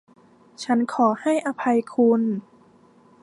[0.63, 2.21] ฉันขอให้อภัยคุณ!